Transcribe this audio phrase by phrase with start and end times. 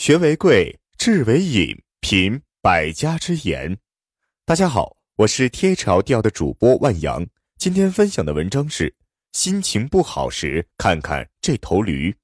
[0.00, 3.76] 学为贵，智为引，品百家之言。
[4.46, 7.26] 大家好，我是 T H L 调的主播万阳。
[7.58, 8.94] 今天分享的文章是：
[9.32, 12.16] 心情不好时看看这头驴。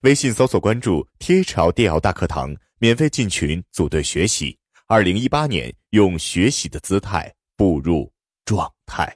[0.00, 4.58] 微信搜索关注 T H L 调大课堂，免费进群组队学习。
[4.86, 8.10] 二零一八年，用学习的姿态步入
[8.46, 9.14] 状态。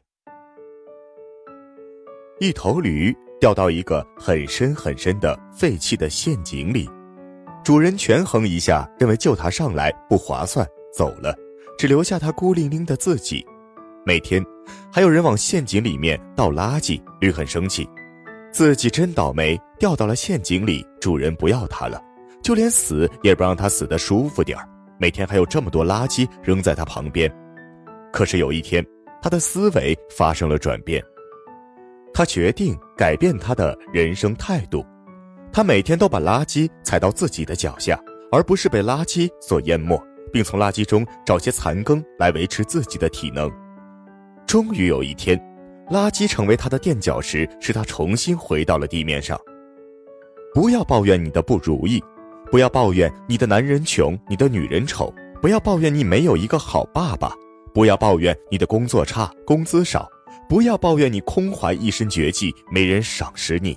[2.41, 6.87] 一头驴掉到一个很深很深的废弃的陷阱里。
[7.65, 11.33] 主人权衡一下，认为救他上来不划算，走了，
[11.79, 13.47] 只留下他孤零零的自己。
[14.05, 14.45] 每天，
[14.93, 17.89] 还有人往陷阱里面倒垃圾，驴很生气，
[18.53, 22.03] 自己真倒霉，掉到了陷阱里，主人不要他了，
[22.43, 24.69] 就连死也不让他死得舒服点儿。
[24.99, 27.33] 每天还有这么多垃圾扔在他旁边。
[28.13, 28.85] 可是有一天，
[29.23, 31.01] 他的思维发生了转变，
[32.13, 34.85] 他决定改变他的人生态度。
[35.53, 40.03] 他每天都把垃圾踩到自己的脚下，而不是被垃圾所淹没，
[40.33, 43.51] 并从垃圾中找些残羹来维持自己的体能。
[44.47, 45.39] 终于有一天，
[45.91, 49.39] 垃圾成为他的垫脚石，使他重新回到了地面上。
[50.55, 52.03] 不要抱怨你的不如意，
[52.51, 55.13] 不要抱怨你的男人穷，你的女人丑，
[55.43, 57.35] 不要抱怨你没有一个好爸爸，
[57.75, 60.09] 不要抱怨你的工作差，工资少，
[60.49, 63.77] 不要抱怨你空怀一身绝技，没人赏识你。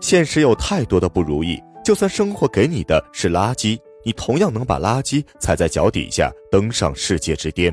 [0.00, 7.72] 现实有太多的不如意，就算生活给你的是垃圾，你同样能把垃圾踩在脚底下，登上世界之巅。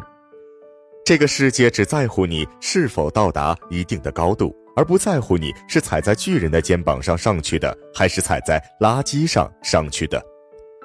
[1.06, 10.22] 这个世界只在乎你是否到达一定的高度，而不在乎你是踩在巨人的肩膀上上去的，还是踩在垃圾上上去的。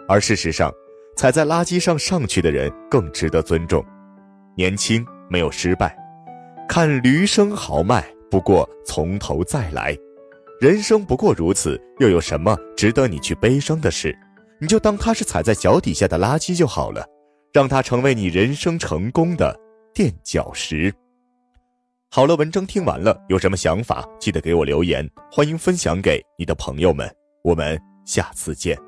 [0.08, 0.72] 而事实上，
[1.16, 3.84] 踩在垃圾上上去的人更值得尊重。
[4.56, 5.96] 年轻没有失败，
[6.68, 9.96] 看驴生豪迈，不过从头再来。
[10.62, 14.16] 人生不过如此，又有什么值得你去悲伤的事？
[14.60, 17.04] 你就当它是踩在脚底下的垃圾就好了，
[17.52, 19.58] 让它成为你人生成功的
[19.92, 20.94] 垫脚石。
[22.12, 27.12] 好了，文章听完了，有什么想法记得给我留言，欢迎分享给你的朋友们。
[27.42, 28.78] 我们下次见。